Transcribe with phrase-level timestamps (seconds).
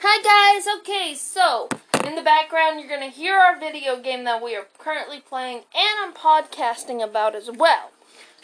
[0.00, 1.68] Hi guys, okay, so
[2.06, 5.98] in the background you're gonna hear our video game that we are currently playing and
[5.98, 7.90] I'm podcasting about as well.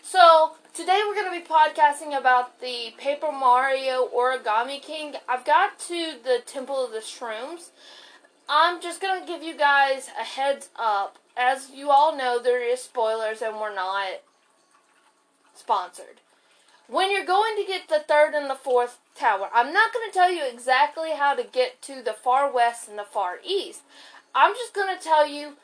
[0.03, 5.15] So today we're gonna be podcasting about the Paper Mario Origami King.
[5.29, 7.71] I've got to the Temple of the Shrooms.
[8.49, 11.19] I'm just gonna give you guys a heads up.
[11.37, 14.23] As you all know, there is spoilers and we're not
[15.55, 16.21] sponsored.
[16.89, 20.15] When you're going to get the third and the fourth tower, I'm not going to
[20.15, 23.83] tell you exactly how to get to the far west and the far east.
[24.35, 25.55] I'm just going to tell you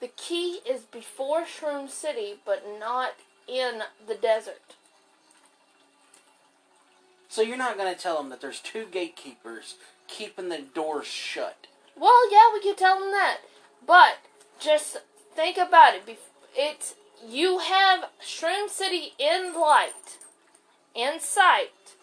[0.00, 3.14] the key is before Shroom City, but not
[3.46, 4.74] in the desert.
[7.28, 9.74] So you're not going to tell them that there's two gatekeepers
[10.08, 11.66] keeping the doors shut.
[11.98, 13.38] Well, yeah, we could tell them that.
[13.86, 14.18] But
[14.58, 14.98] just
[15.34, 16.18] think about it.
[16.54, 16.94] It's
[17.26, 20.18] you have Shroom City in light
[20.94, 21.95] in sight.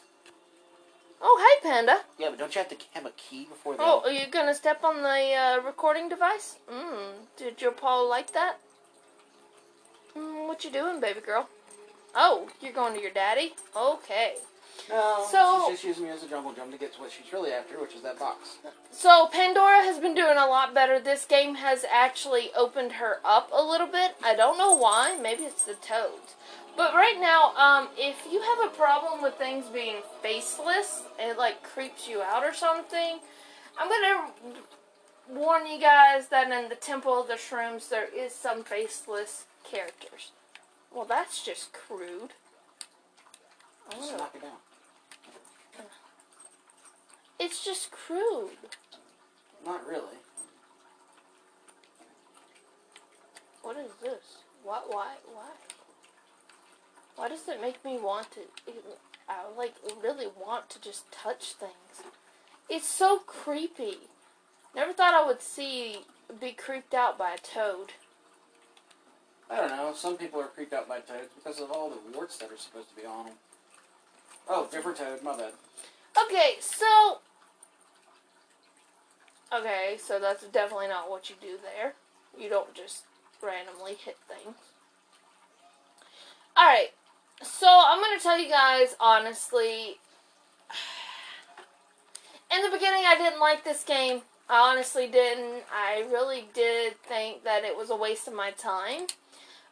[1.25, 1.99] Oh, hey, Panda.
[2.19, 3.81] Yeah, but don't you have to have a key before that?
[3.81, 6.57] Oh, are you gonna step on the uh, recording device?
[6.69, 7.13] Mmm.
[7.37, 8.57] Did your paw like that?
[10.17, 11.47] Mm, what you doing, baby girl?
[12.13, 13.53] Oh, you're going to your daddy?
[13.75, 14.35] Okay.
[14.89, 17.31] No, so, she's just using me as a jungle gym to get to what she's
[17.31, 18.57] really after, which is that box.
[18.91, 20.99] So Pandora has been doing a lot better.
[20.99, 24.15] This game has actually opened her up a little bit.
[24.23, 25.17] I don't know why.
[25.21, 26.35] Maybe it's the toads.
[26.75, 31.61] But right now, um, if you have a problem with things being faceless, it like
[31.61, 33.19] creeps you out or something,
[33.77, 34.31] I'm gonna
[35.29, 40.31] warn you guys that in the Temple of the Shrooms there is some faceless characters.
[40.93, 42.31] Well, that's just crude.
[43.91, 44.51] Just knock it down.
[47.39, 48.51] It's just crude.
[49.65, 50.17] Not really.
[53.61, 54.37] What is this?
[54.63, 54.85] What?
[54.91, 55.15] Why?
[55.33, 55.49] Why?
[57.15, 58.41] Why does it make me want to?
[59.29, 62.03] I like really want to just touch things.
[62.69, 63.97] It's so creepy.
[64.75, 65.99] Never thought I would see
[66.41, 67.93] be creeped out by a toad.
[69.49, 69.93] I don't know.
[69.95, 72.89] Some people are creeped out by toads because of all the warts that are supposed
[72.89, 73.35] to be on them.
[74.49, 75.21] Oh, different toad.
[75.23, 75.53] My bad.
[76.25, 77.19] Okay, so.
[79.53, 81.93] Okay, so that's definitely not what you do there.
[82.37, 83.03] You don't just
[83.41, 84.55] randomly hit things.
[86.57, 86.93] Alright,
[87.43, 89.97] so I'm gonna tell you guys honestly.
[92.55, 94.21] In the beginning, I didn't like this game.
[94.49, 95.63] I honestly didn't.
[95.73, 99.07] I really did think that it was a waste of my time.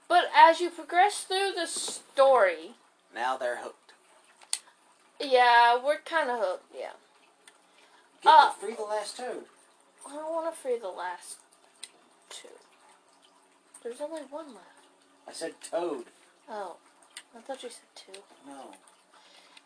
[0.08, 2.72] But as you progress through the story,
[3.14, 3.94] now they're hooked.
[5.20, 6.74] Yeah, we're kind of hooked.
[6.78, 6.92] Yeah.
[8.24, 9.44] Get uh, free the last toad.
[10.08, 11.38] I don't want to free the last
[12.30, 12.48] two.
[13.84, 14.86] There's only one left.
[15.28, 16.06] I said toad.
[16.50, 16.78] Oh.
[17.36, 18.20] I thought you said two.
[18.46, 18.72] No.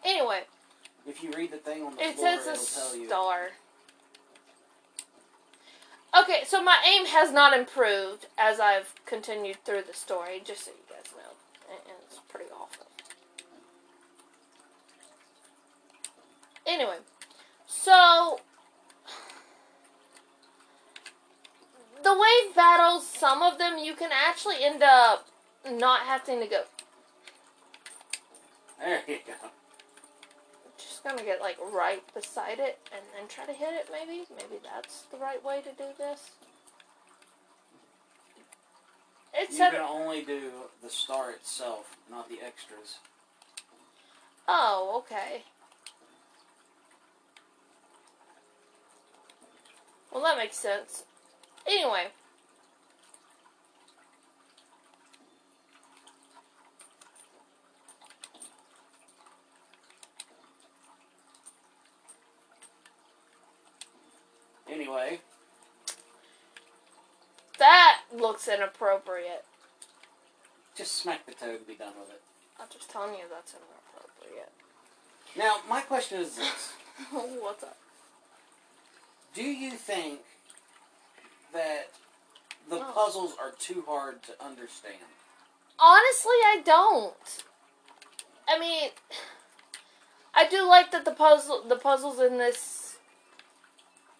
[0.04, 0.42] Anyway.
[1.08, 3.08] If you read the thing on the it floor, says a it'll tell you.
[3.08, 3.50] star.
[6.18, 10.72] Okay, so my aim has not improved as I've continued through the story, just so
[10.72, 11.34] you guys know.
[11.70, 12.86] And it's pretty awful.
[16.66, 16.98] Anyway,
[17.68, 18.40] so
[22.04, 25.28] the wave battles, some of them you can actually end up
[25.70, 26.64] not having to go
[28.80, 29.50] there you go.
[30.78, 34.26] Just gonna get like right beside it and then try to hit it maybe.
[34.36, 36.32] Maybe that's the right way to do this.
[39.34, 43.00] It's you can only do the star itself, not the extras.
[44.48, 45.44] Oh, okay.
[50.12, 51.04] Well, that makes sense.
[51.68, 52.08] Anyway.
[64.76, 65.20] Anyway.
[67.60, 69.46] That looks inappropriate.
[70.76, 72.22] Just smack the toad and be done with it.
[72.60, 74.52] I'm just telling you that's inappropriate.
[75.38, 76.74] Now, my question is this.
[77.12, 77.78] What's up?
[79.34, 80.20] Do you think
[81.54, 81.92] that
[82.70, 82.92] the oh.
[82.94, 84.98] puzzles are too hard to understand?
[85.80, 87.44] Honestly, I don't.
[88.48, 88.90] I mean,
[90.34, 92.85] I do like that the puzzle the puzzles in this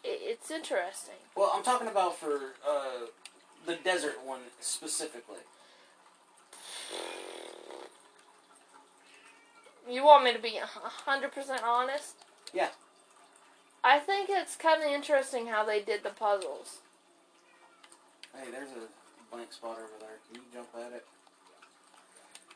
[0.06, 1.16] it's interesting.
[1.36, 3.08] Well, I'm talking about for uh,
[3.66, 5.40] the desert one specifically.
[9.90, 10.60] You want me to be
[11.08, 12.16] 100% honest?
[12.54, 12.70] Yeah.
[13.84, 16.80] I think it's kind of interesting how they did the puzzles.
[18.34, 20.18] Hey, there's a blank spot over there.
[20.28, 21.06] Can you jump at it?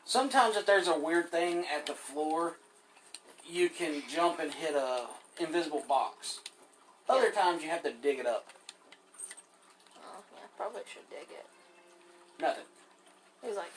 [0.04, 2.56] Sometimes if there's a weird thing at the floor,
[3.48, 5.06] you can jump and hit a
[5.38, 6.40] invisible box.
[7.10, 8.46] Other times you have to dig it up.
[9.96, 11.44] Oh, yeah, probably should dig it.
[12.40, 12.64] Nothing.
[13.44, 13.72] He's like,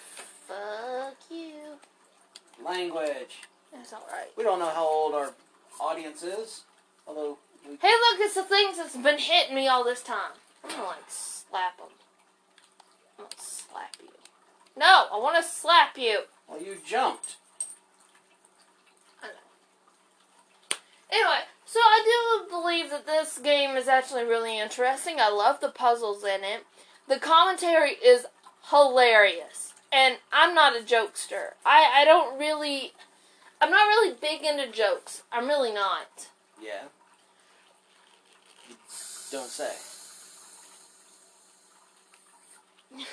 [0.48, 1.80] fuck you.
[2.64, 3.42] Language.
[3.74, 4.30] It's alright.
[4.38, 5.32] We don't know how old our
[5.82, 6.62] audience is,
[7.08, 10.34] although we Hey, look, it's the things that's been hitting me all this time.
[10.64, 11.88] I'm gonna like slap him.
[13.18, 14.10] I'm gonna slap you.
[14.78, 16.22] No, I want to slap you.
[16.48, 17.38] well you jumped.
[19.24, 20.78] I know.
[21.12, 21.40] Anyway,
[21.74, 22.04] so I
[22.46, 25.16] do believe that this game is actually really interesting.
[25.20, 26.68] I love the puzzles in it.
[27.10, 28.28] The commentary is
[28.70, 29.74] hilarious.
[29.92, 31.54] And I'm not a jokester.
[31.66, 32.94] I, I don't really.
[33.60, 35.24] I'm not really big into jokes.
[35.32, 36.28] I'm really not.
[36.62, 36.90] Yeah.
[39.32, 39.74] Don't say.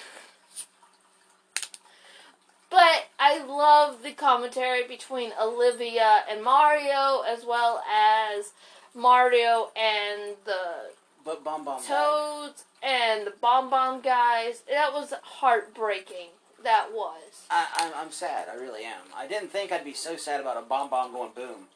[2.70, 8.52] But I love the commentary between Olivia and Mario, as well as
[8.94, 10.92] Mario and the
[11.24, 11.84] But Bob-omb.
[11.86, 14.62] Toads and the Bob-omb guys.
[14.70, 16.28] That was heartbreaking.
[16.62, 17.46] That was.
[17.50, 18.48] I, I'm, I'm sad.
[18.48, 19.02] I really am.
[19.16, 21.66] I didn't think I'd be so sad about a Bob-omb going boom,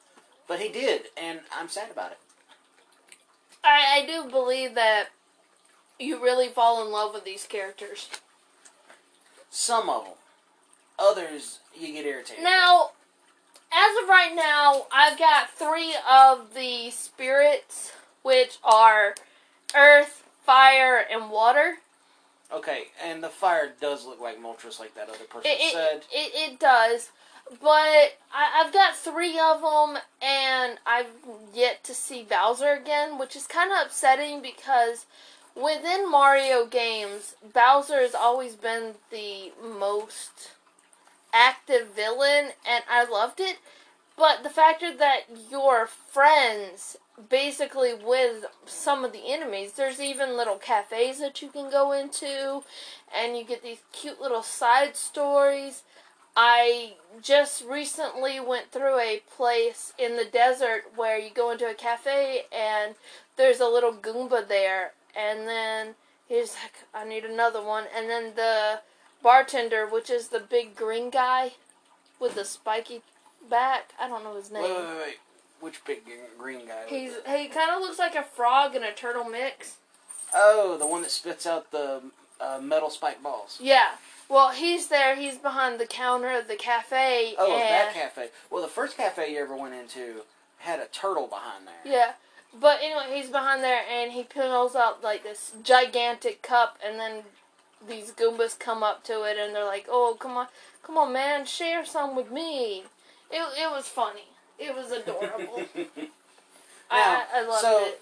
[0.47, 2.19] but he did, and I'm sad about it.
[3.65, 5.07] I, I do believe that
[5.99, 8.11] you really fall in love with these characters.
[9.51, 10.15] Some of them.
[11.05, 12.43] Others, you get irritated.
[12.43, 12.91] Now,
[13.73, 17.93] as of right now, I've got three of the spirits,
[18.23, 19.15] which are
[19.77, 21.77] earth, fire, and water.
[22.53, 26.05] Okay, and the fire does look like Moltres, like that other person It, it, said.
[26.13, 27.11] it, it does.
[27.61, 31.11] But I, I've got three of them, and I've
[31.53, 35.05] yet to see Bowser again, which is kind of upsetting because
[35.55, 40.53] within Mario games, Bowser has always been the most
[41.35, 43.59] active villain, and I loved it.
[44.17, 46.97] But the factor that you're friends
[47.29, 52.63] basically with some of the enemies, there's even little cafes that you can go into,
[53.15, 55.83] and you get these cute little side stories.
[56.37, 61.75] I just recently went through a place in the desert where you go into a
[61.75, 62.97] cafe and
[63.37, 65.95] there's a little Goomba there, and then
[66.27, 68.81] he's like, I need another one, and then the
[69.25, 71.55] bartender, which is the big green guy
[72.21, 73.03] with the spiky
[73.51, 74.63] back, I don't know his name.
[74.63, 75.17] Wait, wait, wait.
[75.61, 76.03] Which big
[76.39, 76.85] green guy?
[76.87, 79.79] He's he kind of looks like a frog and a turtle mix.
[80.35, 82.03] Oh, the one that spits out the
[82.41, 83.59] uh, metal spike balls.
[83.61, 83.93] Yeah.
[84.29, 85.17] Well, he's there.
[85.17, 87.35] He's behind the counter of the cafe.
[87.39, 88.29] Oh, that cafe.
[88.51, 90.23] Well, the first cafe you ever went into
[90.59, 91.93] had a turtle behind there.
[91.93, 92.13] Yeah.
[92.59, 97.23] But anyway, he's behind there and he pulls out like this gigantic cup, and then
[97.87, 100.47] these Goombas come up to it and they're like, "Oh, come on,
[100.83, 102.85] come on, man, share some with me."
[103.31, 104.29] It it was funny.
[104.59, 105.65] It was adorable.
[106.91, 108.01] I, I, I loved so- it.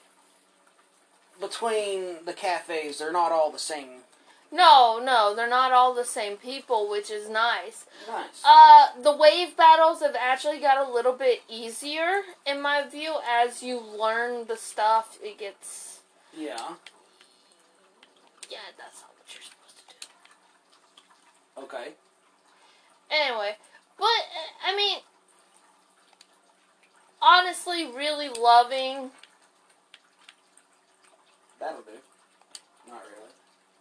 [1.41, 4.03] Between the cafes, they're not all the same.
[4.53, 7.87] No, no, they're not all the same people, which is nice.
[8.07, 8.43] Nice.
[8.45, 13.63] Uh, the wave battles have actually got a little bit easier in my view as
[13.63, 15.19] you learn the stuff.
[15.23, 16.01] It gets
[16.37, 16.75] yeah.
[18.51, 19.85] yeah, that's not what you're supposed to
[21.52, 21.52] do.
[21.63, 21.93] Okay.
[23.11, 23.57] Anyway,
[23.99, 24.07] but
[24.67, 24.99] I mean,
[27.21, 29.11] honestly, really loving.
[31.61, 31.93] That'll do.
[32.89, 33.33] Not really.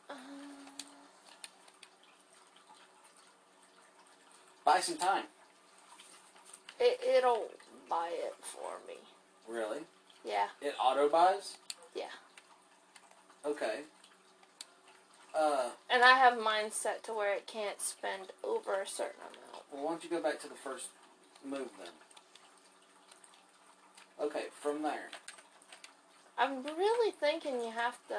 [0.09, 0.13] Uh,
[4.63, 5.23] Buy some time.
[6.79, 7.47] it it'll
[7.89, 8.95] buy it for me.
[9.47, 9.79] Really?
[10.23, 11.57] Yeah, It auto buys?
[11.95, 12.03] Yeah.
[13.45, 13.79] Okay.
[15.38, 19.63] Uh, and I have mine set to where it can't spend over a certain amount.
[19.71, 20.88] well, why don't you go back to the first
[21.45, 21.93] move then?
[24.19, 25.09] Okay, from there.
[26.38, 28.15] I'm really thinking you have to.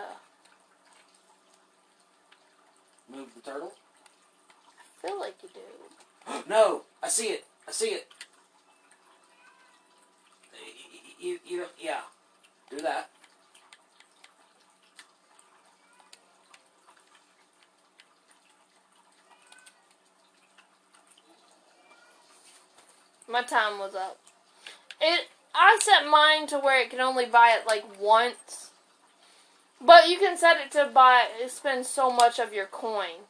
[3.10, 3.72] Move the turtle.
[4.78, 6.42] I feel like you do.
[6.48, 6.82] no!
[7.02, 7.44] I see it!
[7.68, 8.08] I see it!
[11.20, 12.00] You, you, you yeah.
[12.70, 13.10] Do that.
[23.32, 24.18] My time was up.
[25.00, 28.70] It I set mine to where it can only buy it like once.
[29.80, 33.24] But you can set it to buy spend so much of your coin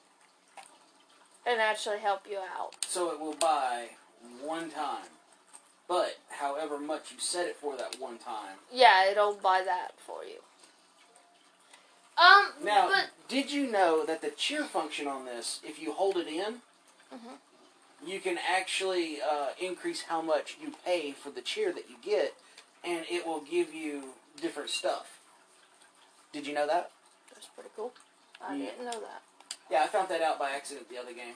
[1.46, 2.74] and actually help you out.
[2.86, 3.90] So it will buy
[4.42, 5.06] one time.
[5.86, 8.56] But however much you set it for that one time.
[8.72, 10.40] Yeah, it'll buy that for you.
[12.22, 16.16] Um, Now, but did you know that the cheer function on this, if you hold
[16.16, 16.62] it in,
[17.12, 17.38] Mhm.
[18.04, 22.34] You can actually uh, increase how much you pay for the cheer that you get,
[22.84, 25.20] and it will give you different stuff.
[26.32, 26.90] Did you know that?
[27.32, 27.92] That's pretty cool.
[28.40, 28.66] I Yeah.
[28.70, 29.22] didn't know that.
[29.70, 31.34] Yeah, I found that out by accident the other game.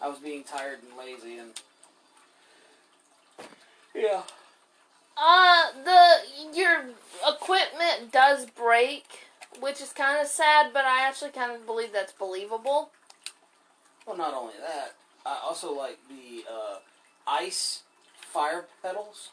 [0.00, 1.52] I was being tired and lazy and
[3.94, 4.22] yeah.
[5.16, 6.84] Uh, the your
[7.26, 9.06] equipment does break,
[9.60, 12.90] which is kind of sad, but I actually kind of believe that's believable.
[14.06, 14.94] Well, not only that,
[15.26, 16.76] I also like the uh,
[17.26, 17.82] ice
[18.14, 19.30] fire pedals.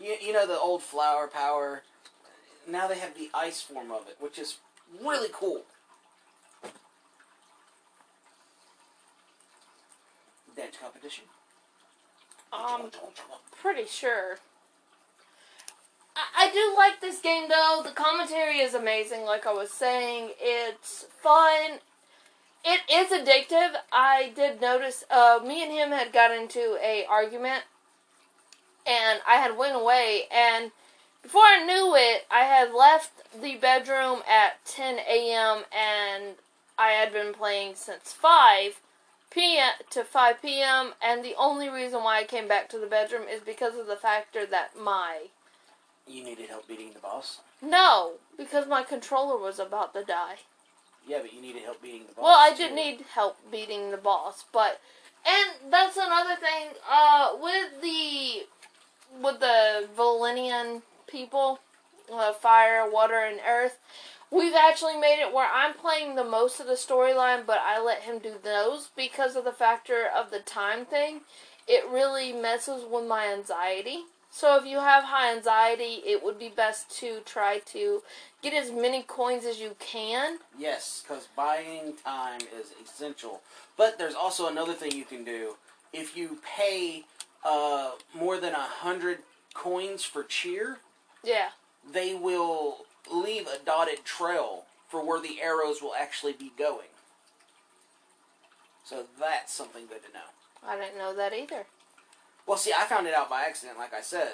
[0.00, 1.82] You, you know the old flower power.
[2.68, 4.58] Now they have the ice form of it, which is
[5.02, 5.62] really cool.
[10.56, 11.24] Dance competition.
[12.52, 12.90] Um,
[13.62, 14.38] pretty sure.
[16.16, 17.82] I, I do like this game though.
[17.84, 19.22] The commentary is amazing.
[19.22, 21.78] Like I was saying, it's fun.
[22.64, 23.76] It is addictive.
[23.92, 25.04] I did notice.
[25.10, 27.64] Uh, me and him had got into a argument,
[28.86, 30.24] and I had went away.
[30.30, 30.72] And
[31.22, 35.64] before I knew it, I had left the bedroom at 10 a.m.
[35.76, 36.34] and
[36.78, 38.80] I had been playing since 5
[39.30, 39.72] p.m.
[39.90, 40.94] to 5 p.m.
[41.02, 43.96] and the only reason why I came back to the bedroom is because of the
[43.96, 45.24] factor that my
[46.06, 47.40] You needed help beating the boss.
[47.60, 50.36] no, because my controller was about to die.
[51.08, 52.22] Yeah, but you needed help beating the boss.
[52.22, 52.74] Well, I did too.
[52.74, 54.80] need help beating the boss, but
[55.26, 58.46] and that's another thing uh with the
[59.22, 61.60] with the Volinian people,
[62.12, 63.78] uh, fire, water and earth.
[64.30, 68.02] We've actually made it where I'm playing the most of the storyline, but I let
[68.02, 71.22] him do those because of the factor of the time thing.
[71.66, 74.04] It really messes with my anxiety.
[74.30, 78.02] So if you have high anxiety, it would be best to try to
[78.42, 80.38] get as many coins as you can.
[80.56, 83.40] Yes, because buying time is essential.
[83.76, 85.56] But there's also another thing you can do.
[85.92, 87.04] If you pay
[87.44, 89.18] uh, more than a hundred
[89.54, 90.78] coins for cheer,
[91.24, 91.48] Yeah.
[91.90, 96.88] they will leave a dotted trail for where the arrows will actually be going.
[98.84, 100.20] So that's something good to know.
[100.66, 101.66] I didn't know that either.
[102.48, 104.32] Well, see, I found it out by accident, like I said.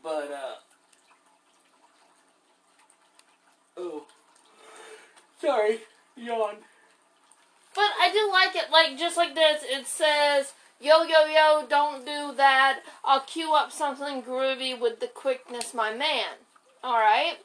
[0.00, 0.54] But, uh.
[3.76, 4.06] Oh.
[5.40, 5.80] Sorry.
[6.16, 6.54] Yawn.
[7.74, 9.64] But I do like it, like just like this.
[9.64, 12.80] It says, "Yo, yo, yo, don't do that.
[13.02, 16.36] I'll queue up something groovy with the quickness, my man."
[16.84, 17.38] All right.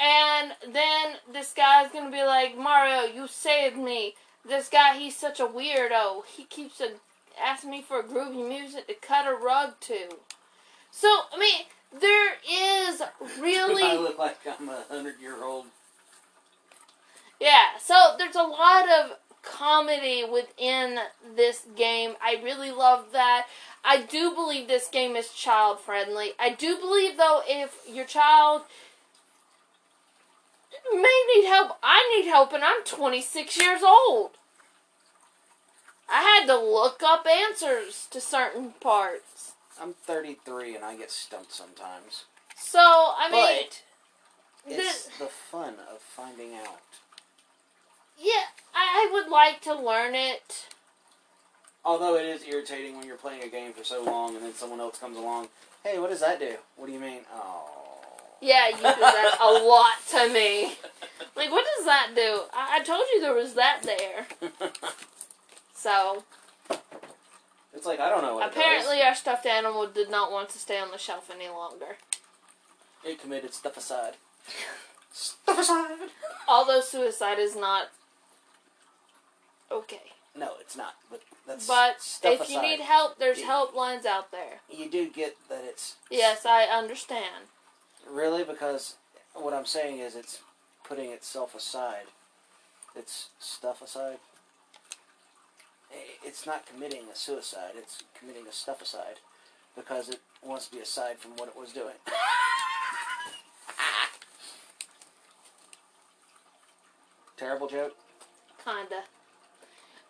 [0.00, 4.14] And then this guy's gonna be like, Mario, you saved me.
[4.44, 6.24] This guy, he's such a weirdo.
[6.26, 6.92] He keeps a,
[7.42, 10.08] asking me for groovy music to cut a rug to.
[10.90, 11.66] So, I mean,
[12.00, 13.02] there is
[13.40, 13.82] really.
[13.84, 15.66] I look like I'm a hundred year old.
[17.40, 20.98] Yeah, so there's a lot of comedy within
[21.36, 22.14] this game.
[22.22, 23.46] I really love that.
[23.84, 26.30] I do believe this game is child friendly.
[26.38, 28.62] I do believe though if your child
[30.92, 34.32] may need help, I need help and I'm 26 years old.
[36.08, 39.52] I had to look up answers to certain parts.
[39.80, 42.24] I'm 33 and I get stumped sometimes.
[42.58, 43.82] So, I mean, but
[44.74, 46.80] it's the- the fun of finding out.
[48.18, 50.66] yeah, I, I would like to learn it.
[51.84, 54.80] Although it is irritating when you're playing a game for so long and then someone
[54.80, 55.48] else comes along.
[55.84, 56.54] Hey, what does that do?
[56.76, 57.20] What do you mean?
[57.32, 57.68] Oh.
[58.40, 60.76] Yeah, you do that a lot to me.
[61.36, 62.40] Like, what does that do?
[62.52, 64.26] I, I told you there was that there.
[65.76, 66.24] So,
[67.74, 70.78] it's like I don't know what apparently our stuffed animal did not want to stay
[70.80, 71.98] on the shelf any longer.
[73.04, 74.14] it committed stuff aside.
[75.12, 76.08] stuff aside.
[76.48, 77.88] Although suicide is not
[79.70, 80.00] okay.
[80.34, 80.94] No, it's not.
[81.10, 82.52] But that's But stuff if aside.
[82.54, 83.46] you need help, there's Yeah.
[83.48, 84.60] helplines out there.
[84.70, 87.48] you do get that it's Yes, I understand.
[88.06, 88.94] really because
[89.34, 90.38] what I'm saying is it's
[90.84, 92.06] putting itself aside.
[92.94, 94.18] It's stuff aside.
[96.24, 97.72] It's not committing a suicide.
[97.76, 99.20] It's committing a stuff aside
[99.76, 101.94] because it wants to be aside from what it was doing.
[107.36, 107.96] Terrible joke.
[108.64, 109.02] Kinda.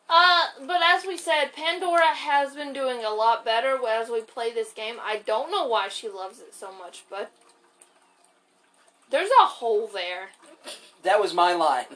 [0.08, 4.52] Uh, but as we said, Pandora has been doing a lot better as we play
[4.52, 4.96] this game.
[5.02, 7.32] I don't know why she loves it so much, but
[9.10, 10.28] there's a hole there.
[11.02, 11.86] That was my line.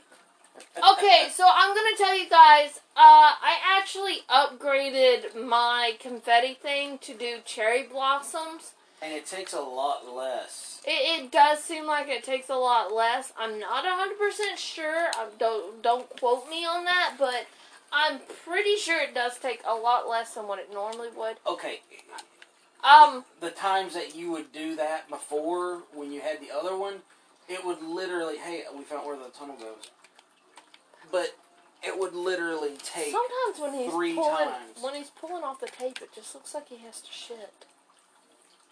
[0.76, 7.14] Okay, so I'm gonna tell you guys, uh, I actually upgraded my confetti thing to
[7.14, 8.72] do cherry blossoms.
[9.02, 10.80] And it takes a lot less.
[10.84, 13.32] It, it does seem like it takes a lot less.
[13.38, 15.08] I'm not 100% sure.
[15.14, 17.46] I don't, don't quote me on that, but
[17.92, 21.36] I'm pretty sure it does take a lot less than what it normally would.
[21.46, 21.80] Okay,
[22.82, 26.96] Um, the times that you would do that before when you had the other one,
[27.48, 29.90] it would literally, hey, we found where the tunnel goes.
[31.10, 31.36] But
[31.82, 33.12] it would literally take.
[33.12, 34.78] sometimes when he's three pulling times.
[34.80, 37.66] when he's pulling off the tape, it just looks like he has to shit.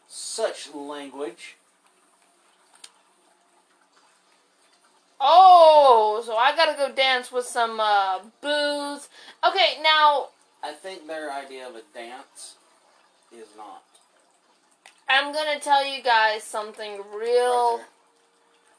[0.09, 1.57] such language.
[5.21, 9.09] Oh, so I gotta go dance with some uh, Boos.
[9.47, 10.29] Okay, now
[10.63, 12.55] I think their idea of a dance
[13.33, 13.83] is not.
[15.09, 17.79] I'm gonna tell you guys something real.
[17.79, 17.87] there.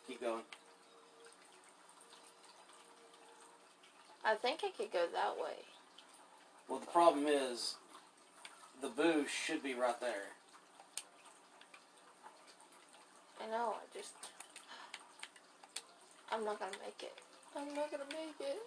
[0.07, 0.41] Keep going.
[4.25, 5.55] I think I could go that way.
[6.67, 7.75] Well, the problem is,
[8.81, 10.33] the Boos should be right there.
[13.41, 13.75] I know.
[13.81, 14.11] I just
[16.31, 17.13] I'm not gonna make it.
[17.55, 18.59] I'm not gonna make it.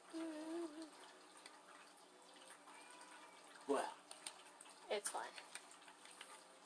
[3.68, 3.84] Well,
[4.90, 5.22] It's fine.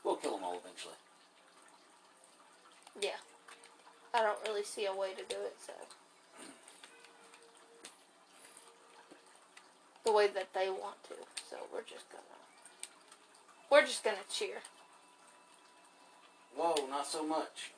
[0.02, 0.94] we'll kill them all eventually.
[3.00, 3.18] Yeah.
[4.14, 5.72] I don't really see a way to do it, so.
[10.06, 11.14] The way that they want to.
[11.50, 12.22] So we're just gonna.
[13.70, 14.58] We're just gonna cheer.
[16.56, 17.72] Whoa, not so much.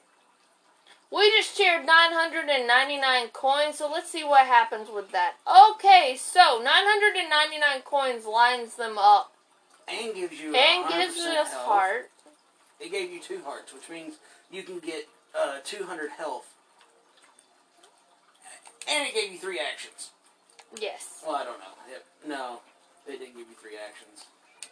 [1.11, 5.37] We just cheered 999 coins, so let's see what happens with that.
[5.73, 9.33] Okay, so 999 coins lines them up
[9.89, 11.65] And gives you and 100% gives us health.
[11.65, 12.11] heart.
[12.79, 14.17] It gave you two hearts, which means
[14.53, 16.55] you can get uh, 200 health.
[18.87, 20.11] And it gave you three actions.
[20.81, 21.23] Yes.
[21.27, 21.67] Well, I don't know.
[21.91, 22.05] Yep.
[22.27, 22.61] No,
[23.07, 24.27] they didn't give you three actions.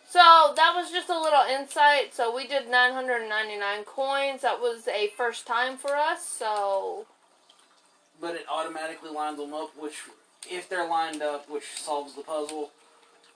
[0.09, 2.15] So that was just a little insight.
[2.15, 4.43] So we did 999 coins.
[4.43, 6.25] That was a first time for us.
[6.25, 7.07] So
[8.21, 10.03] But it automatically lines them up, which,
[10.49, 12.71] if they're lined up, which solves the puzzle,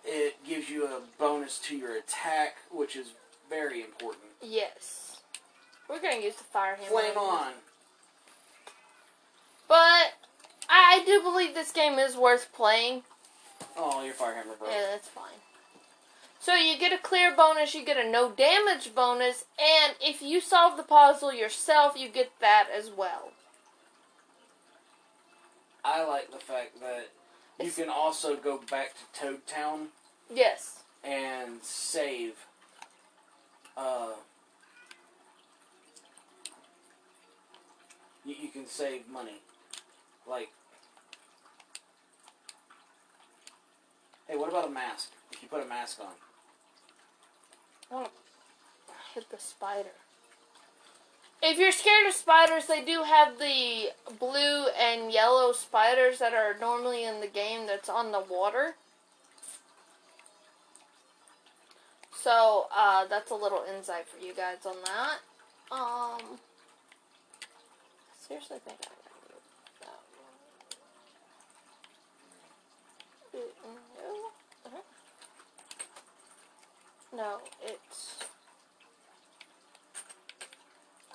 [0.04, 3.08] it gives you a bonus to your attack, which is
[3.50, 4.24] very important.
[4.42, 5.20] yes,
[5.88, 6.88] we're gonna use the fire hammer.
[6.88, 7.52] Flame on.
[9.68, 10.14] But
[10.70, 13.02] I do believe this game is worth playing.
[13.76, 14.70] Oh, your fire hammer broke.
[14.70, 15.24] Yeah, that's fine.
[16.40, 20.40] So you get a clear bonus, you get a no damage bonus, and if you
[20.40, 23.32] solve the puzzle yourself, you get that as well.
[25.84, 27.08] I like the fact that
[27.58, 29.88] you It's- can also go back to Toad Town
[30.30, 30.82] Yes.
[31.02, 32.46] and save.
[33.76, 34.12] Uh,
[38.24, 39.40] you, you can save money.
[40.26, 40.50] Like,
[44.30, 45.10] hey, what about a mask?
[45.32, 46.06] If you put a mask on,
[47.92, 48.06] Oh,
[49.14, 49.90] hit the spider.
[51.42, 53.90] If you're scared of spiders, they do have the
[54.20, 58.74] blue and yellow spiders that are normally in the game that's on the water.
[62.14, 65.18] So, uh, that's a little insight for you guys on that.
[65.74, 66.38] Um,
[68.28, 68.96] seriously think I gotta
[69.32, 69.42] move
[69.80, 70.00] that
[73.32, 73.42] one.
[73.42, 74.30] Uh, No.
[74.66, 74.82] Uh-huh.
[77.14, 78.18] No, it's.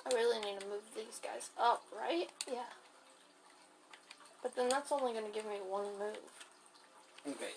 [0.04, 2.28] I really need to move these guys up, right?
[2.46, 2.70] Yeah.
[4.42, 6.16] But then that's only going to give me one move.
[7.28, 7.52] okay.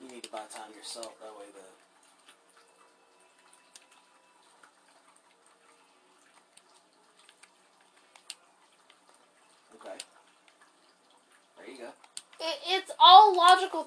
[0.00, 1.18] You need to buy time yourself.
[1.20, 1.64] That way, the
[9.76, 9.98] okay.
[11.56, 11.88] There you go.
[12.40, 12.92] It, it's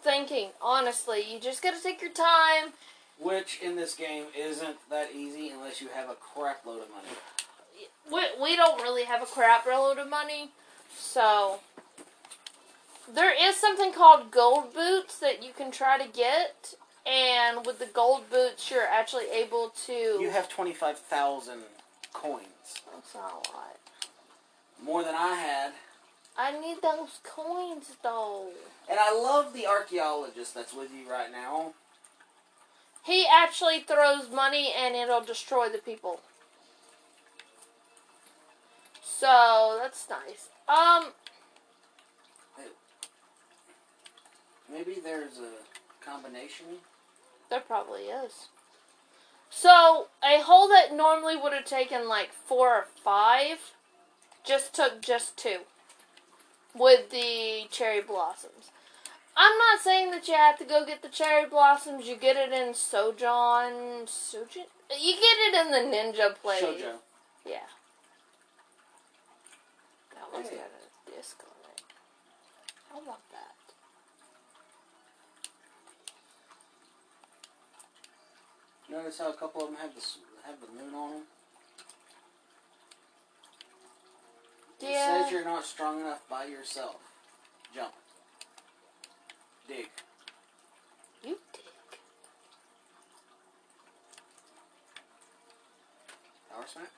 [0.04, 1.24] thinking, honestly.
[1.32, 2.74] You just got to take your time.
[3.20, 7.08] Which in this game isn't that easy unless you have a crap load of money.
[8.12, 10.50] We, we don't really have a crap load of money,
[10.98, 11.60] so.
[13.14, 17.88] There is something called gold boots that you can try to get, and with the
[17.88, 19.94] gold boots, you're actually able to.
[19.94, 21.60] You have 25,000
[22.14, 22.46] coins.
[22.94, 23.78] That's not a lot.
[24.84, 25.74] More than I had.
[26.38, 28.50] I need those coins though.
[28.90, 31.74] And I love the archaeologist that's with you right now.
[33.04, 36.22] He actually throws money and it'll destroy the people.
[39.04, 40.50] So that's nice.
[40.68, 41.12] Um,
[44.72, 46.66] Maybe there's a combination.
[47.50, 48.48] there probably is.
[49.50, 53.74] So a hole that normally would have taken like four or five
[54.46, 55.60] just took just two
[56.76, 58.72] with the cherry blossoms.
[59.36, 62.08] I'm not saying that you have to go get the cherry blossoms.
[62.08, 64.06] You get it in Sojon.
[64.06, 64.66] Sojon?
[65.00, 66.62] You get it in the ninja place.
[66.62, 66.96] Shoujo.
[67.46, 67.60] Yeah.
[70.14, 70.58] That one's hey.
[70.58, 71.82] got a disc on it.
[72.94, 73.56] I want that.
[78.92, 80.02] Notice how a couple of them have the,
[80.46, 81.22] have the moon on them?
[84.84, 86.96] It says you're not strong enough by yourself.
[87.74, 87.94] Jump.
[89.68, 89.90] Dig.
[91.24, 92.00] You dig.
[96.52, 96.92] Power smack.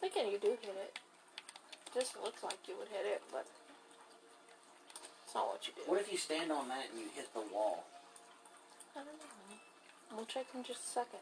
[0.00, 0.98] Thinking you do hit it.
[1.94, 3.46] Just looks like you would hit it, but
[5.24, 5.82] it's not what you do.
[5.90, 7.84] What if you stand on that and you hit the wall?
[8.94, 10.16] I don't know.
[10.16, 11.20] We'll check in just a second.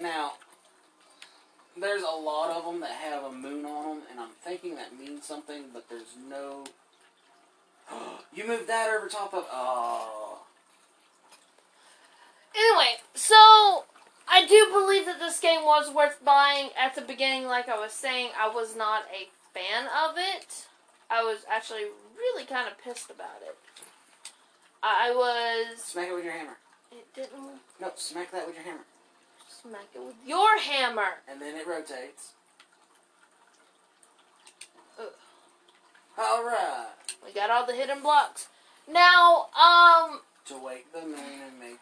[0.00, 0.32] Now,
[1.80, 4.98] there's a lot of them that have a moon on them, and I'm thinking that
[4.98, 6.64] means something, but there's no.
[8.34, 9.44] you moved that over top of.
[9.50, 10.40] Oh.
[12.54, 13.84] Anyway, so
[14.28, 16.70] I do believe that this game was worth buying.
[16.78, 20.66] At the beginning, like I was saying, I was not a fan of it.
[21.10, 21.84] I was actually
[22.16, 23.56] really kind of pissed about it.
[24.82, 25.82] I was.
[25.82, 26.56] Smack it with your hammer.
[26.92, 28.84] It didn't No, smack that with your hammer.
[29.68, 31.22] Smack it with your hammer.
[31.28, 32.32] And then it rotates.
[34.98, 35.06] Ugh.
[36.18, 36.88] Alright.
[37.24, 38.48] We got all the hidden blocks.
[38.90, 41.78] Now, um, To wake the moon and make.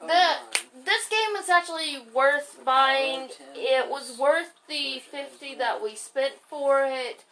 [0.00, 0.84] The line.
[0.84, 3.28] this game is actually worth buying.
[3.54, 7.24] It was worth the fifty that we spent for it.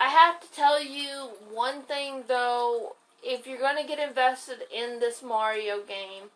[0.00, 5.22] I have to tell you one thing though, if you're gonna get invested in this
[5.22, 6.30] Mario game,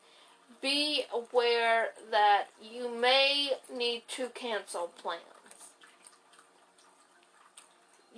[0.61, 5.23] be aware that you may need to cancel plans.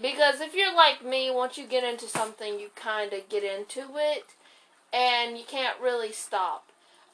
[0.00, 3.96] Because if you're like me, once you get into something, you kind of get into
[3.96, 4.24] it,
[4.92, 6.66] and you can't really stop.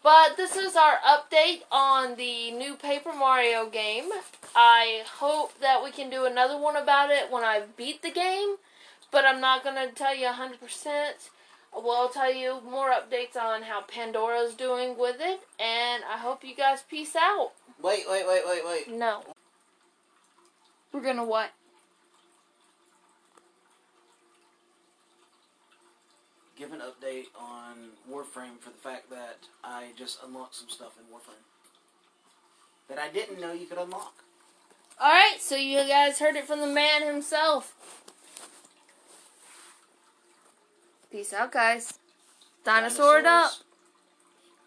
[0.02, 4.10] But this is our update on the new Paper Mario game.
[4.54, 8.56] I hope that we can do another one about it when I beat the game,
[9.10, 11.30] but I'm not going to tell you 100%.
[11.74, 16.54] We'll tell you more updates on how Pandora's doing with it, and I hope you
[16.54, 17.52] guys peace out.
[17.82, 18.90] Wait, wait, wait, wait, wait.
[18.90, 19.22] No.
[20.92, 21.50] We're going to what?
[26.56, 31.04] Give an update on Warframe for the fact that I just unlocked some stuff in
[31.14, 31.44] Warframe
[32.88, 34.14] that I didn't know you could unlock.
[34.98, 37.74] Alright, so you guys heard it from the man himself.
[41.16, 41.94] Peace out, guys.
[42.62, 43.50] Dinosaur up.